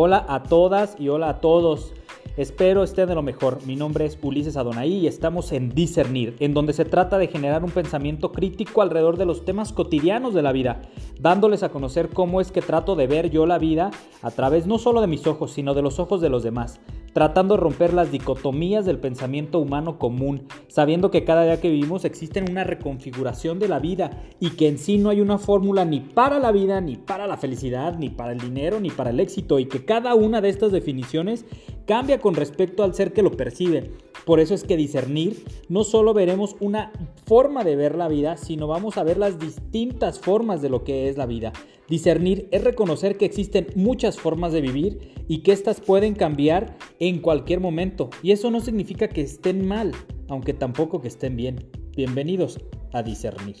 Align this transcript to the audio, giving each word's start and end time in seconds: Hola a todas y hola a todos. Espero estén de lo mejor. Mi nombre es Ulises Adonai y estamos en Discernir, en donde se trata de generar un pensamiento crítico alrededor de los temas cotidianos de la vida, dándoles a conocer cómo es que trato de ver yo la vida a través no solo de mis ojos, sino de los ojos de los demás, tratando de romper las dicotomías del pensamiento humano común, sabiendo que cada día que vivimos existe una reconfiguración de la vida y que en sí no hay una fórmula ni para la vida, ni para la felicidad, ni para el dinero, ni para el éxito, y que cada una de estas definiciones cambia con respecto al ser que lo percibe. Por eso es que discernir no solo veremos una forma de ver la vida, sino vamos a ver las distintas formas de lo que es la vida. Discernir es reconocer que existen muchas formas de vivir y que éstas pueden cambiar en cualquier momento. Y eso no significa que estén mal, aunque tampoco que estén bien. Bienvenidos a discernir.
Hola 0.00 0.24
a 0.28 0.44
todas 0.44 0.94
y 1.00 1.08
hola 1.08 1.28
a 1.28 1.40
todos. 1.40 1.92
Espero 2.36 2.84
estén 2.84 3.08
de 3.08 3.16
lo 3.16 3.22
mejor. 3.22 3.58
Mi 3.66 3.74
nombre 3.74 4.04
es 4.04 4.16
Ulises 4.22 4.56
Adonai 4.56 4.92
y 4.92 5.08
estamos 5.08 5.50
en 5.50 5.70
Discernir, 5.70 6.36
en 6.38 6.54
donde 6.54 6.72
se 6.72 6.84
trata 6.84 7.18
de 7.18 7.26
generar 7.26 7.64
un 7.64 7.72
pensamiento 7.72 8.30
crítico 8.30 8.80
alrededor 8.80 9.16
de 9.16 9.26
los 9.26 9.44
temas 9.44 9.72
cotidianos 9.72 10.34
de 10.34 10.42
la 10.42 10.52
vida, 10.52 10.82
dándoles 11.18 11.64
a 11.64 11.70
conocer 11.70 12.10
cómo 12.10 12.40
es 12.40 12.52
que 12.52 12.62
trato 12.62 12.94
de 12.94 13.08
ver 13.08 13.30
yo 13.30 13.44
la 13.44 13.58
vida 13.58 13.90
a 14.22 14.30
través 14.30 14.68
no 14.68 14.78
solo 14.78 15.00
de 15.00 15.08
mis 15.08 15.26
ojos, 15.26 15.50
sino 15.50 15.74
de 15.74 15.82
los 15.82 15.98
ojos 15.98 16.20
de 16.20 16.28
los 16.28 16.44
demás, 16.44 16.78
tratando 17.12 17.54
de 17.54 17.60
romper 17.60 17.94
las 17.94 18.10
dicotomías 18.10 18.86
del 18.86 18.98
pensamiento 18.98 19.58
humano 19.58 19.98
común, 19.98 20.46
sabiendo 20.68 21.10
que 21.10 21.24
cada 21.24 21.44
día 21.44 21.60
que 21.60 21.70
vivimos 21.70 22.04
existe 22.04 22.42
una 22.48 22.64
reconfiguración 22.64 23.58
de 23.58 23.68
la 23.68 23.78
vida 23.78 24.22
y 24.40 24.50
que 24.50 24.68
en 24.68 24.78
sí 24.78 24.98
no 24.98 25.10
hay 25.10 25.20
una 25.20 25.38
fórmula 25.38 25.84
ni 25.84 26.00
para 26.00 26.38
la 26.38 26.52
vida, 26.52 26.80
ni 26.80 26.96
para 26.96 27.26
la 27.26 27.36
felicidad, 27.36 27.98
ni 27.98 28.10
para 28.10 28.32
el 28.32 28.40
dinero, 28.40 28.80
ni 28.80 28.90
para 28.90 29.10
el 29.10 29.20
éxito, 29.20 29.58
y 29.58 29.66
que 29.66 29.84
cada 29.84 30.14
una 30.14 30.40
de 30.40 30.48
estas 30.48 30.72
definiciones 30.72 31.44
cambia 31.86 32.20
con 32.20 32.34
respecto 32.34 32.84
al 32.84 32.94
ser 32.94 33.12
que 33.12 33.22
lo 33.22 33.32
percibe. 33.32 33.92
Por 34.26 34.40
eso 34.40 34.54
es 34.54 34.62
que 34.62 34.76
discernir 34.76 35.42
no 35.68 35.84
solo 35.84 36.12
veremos 36.12 36.54
una 36.60 36.92
forma 37.24 37.64
de 37.64 37.76
ver 37.76 37.94
la 37.96 38.08
vida, 38.08 38.36
sino 38.36 38.66
vamos 38.66 38.98
a 38.98 39.02
ver 39.02 39.16
las 39.16 39.38
distintas 39.38 40.18
formas 40.18 40.60
de 40.60 40.68
lo 40.68 40.84
que 40.84 41.08
es 41.08 41.16
la 41.16 41.24
vida. 41.24 41.52
Discernir 41.88 42.48
es 42.50 42.62
reconocer 42.62 43.16
que 43.16 43.24
existen 43.24 43.68
muchas 43.74 44.18
formas 44.18 44.52
de 44.52 44.60
vivir 44.60 45.24
y 45.28 45.38
que 45.38 45.52
éstas 45.52 45.80
pueden 45.80 46.14
cambiar 46.14 46.76
en 47.00 47.20
cualquier 47.20 47.60
momento. 47.60 48.10
Y 48.22 48.32
eso 48.32 48.50
no 48.50 48.60
significa 48.60 49.08
que 49.08 49.22
estén 49.22 49.66
mal, 49.66 49.92
aunque 50.28 50.54
tampoco 50.54 51.00
que 51.00 51.08
estén 51.08 51.36
bien. 51.36 51.68
Bienvenidos 51.96 52.60
a 52.92 53.02
discernir. 53.02 53.56